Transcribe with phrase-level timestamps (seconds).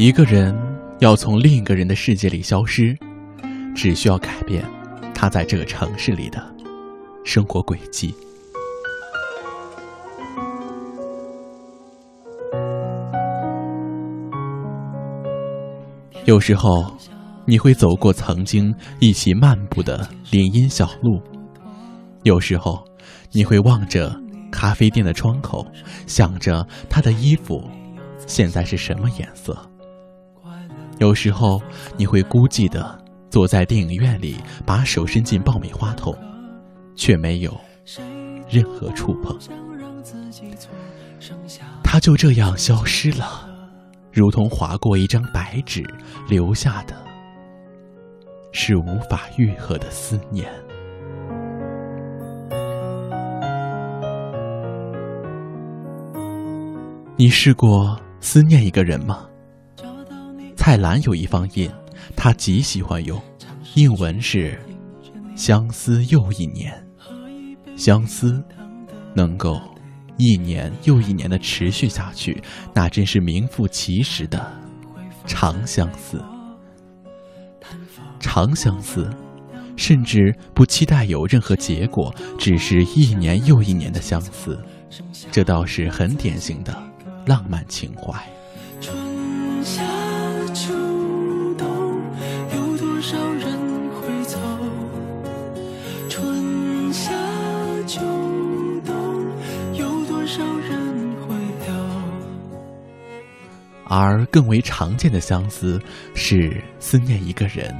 [0.00, 0.56] 一个人
[1.00, 2.96] 要从另一个人的世界里消失，
[3.74, 4.64] 只需要改变
[5.14, 6.42] 他在这个城市里的
[7.22, 8.14] 生活轨迹。
[16.24, 16.90] 有时候，
[17.44, 21.20] 你会走过曾经一起漫步的林荫小路；
[22.22, 22.82] 有时候，
[23.32, 24.18] 你会望着
[24.50, 25.62] 咖啡店的窗口，
[26.06, 27.62] 想着他的衣服
[28.26, 29.54] 现在是什么颜色。
[31.00, 31.60] 有时候
[31.96, 32.98] 你会孤寂的
[33.30, 34.36] 坐在电影院里，
[34.66, 36.14] 把手伸进爆米花桶，
[36.94, 37.58] 却没有
[38.50, 39.34] 任何触碰。
[41.82, 43.48] 他就这样消失了，
[44.12, 45.82] 如同划过一张白纸，
[46.28, 46.94] 留下的
[48.52, 50.52] 是无法愈合的思念。
[57.16, 59.26] 你试过思念一个人吗？
[60.70, 61.68] 蔡澜有一方印，
[62.14, 63.20] 他极喜欢用，
[63.74, 64.56] 印文是
[65.34, 66.72] “相思又一年”，
[67.76, 68.40] 相思
[69.12, 69.60] 能够
[70.16, 72.40] 一年又一年的持续下去，
[72.72, 74.48] 那真是名副其实的
[75.26, 76.22] 长相思。
[78.20, 79.10] 长相思，
[79.74, 84.56] 甚至不期待有任何结果，只是一年又一年的相思，
[85.32, 86.72] 这倒是很典型的
[87.26, 88.24] 浪漫情怀。
[103.90, 105.82] 而更为常见的相思，
[106.14, 107.74] 是思念一个人，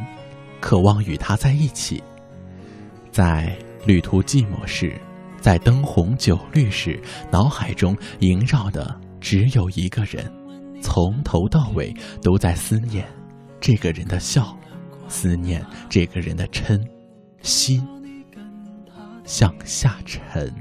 [0.61, 2.02] 渴望与他在一起。
[3.12, 5.00] 在旅途寂寞时，
[5.41, 10.28] 在灯红酒绿时，脑海中萦绕的只有一个人，
[10.83, 13.06] 从头到尾都在思念
[13.61, 14.58] 这个人的笑，
[15.06, 16.84] 思念这个人的嗔，
[17.40, 17.86] 心
[19.24, 20.52] 向下沉，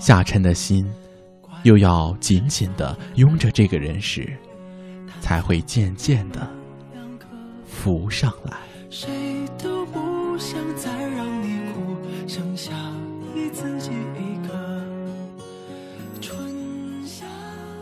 [0.00, 0.84] 下沉的心。
[1.64, 4.36] 又要紧紧的拥着这个人时，
[5.20, 6.46] 才会渐渐的
[7.66, 8.56] 浮上来。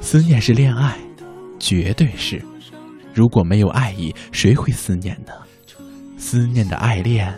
[0.01, 0.97] 思念是恋爱，
[1.59, 2.41] 绝对是。
[3.13, 5.33] 如果没有爱意，谁会思念呢？
[6.17, 7.35] 思念的爱恋，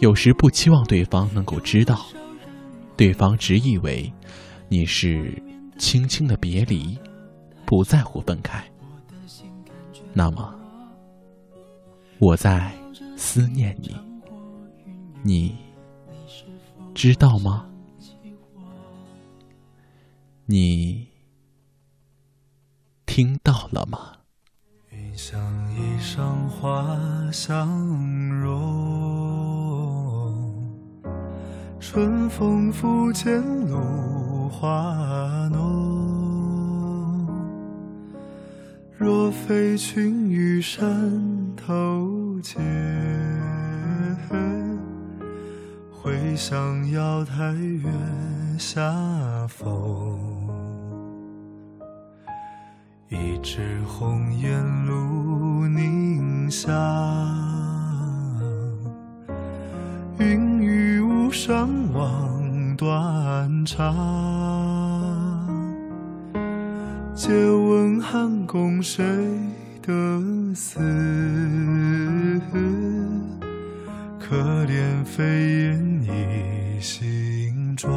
[0.00, 2.04] 有时不期望对方能够知道，
[2.96, 4.12] 对方只以为
[4.68, 5.32] 你是。
[5.84, 6.98] 轻轻的别离，
[7.66, 8.64] 不在乎分开。
[10.14, 10.54] 那么，
[12.18, 12.72] 我在
[13.18, 13.94] 思念你，
[15.22, 15.58] 你
[16.94, 17.66] 知道吗？
[20.46, 21.06] 你
[23.04, 24.16] 听到了吗？
[31.78, 34.13] 春风拂槛露。
[34.56, 37.26] 花浓，
[38.96, 40.86] 若非群玉山
[41.56, 42.62] 头见，
[45.90, 47.90] 会向瑶台月
[48.56, 48.80] 下
[49.48, 50.16] 逢。
[53.08, 56.72] 一枝红艳露凝香，
[60.18, 62.43] 云雨无双望。
[62.76, 63.94] 断肠，
[67.14, 69.04] 借问汉宫谁
[69.82, 69.92] 得
[70.54, 70.80] 似？
[74.18, 77.92] 可怜飞燕倚新妆，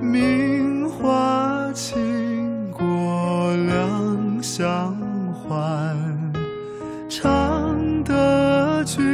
[0.00, 4.96] 名花倾国两相
[5.32, 5.96] 欢，
[7.08, 9.13] 唱得君